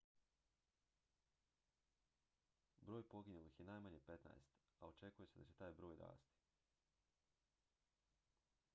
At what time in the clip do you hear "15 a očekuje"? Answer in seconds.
4.09-5.27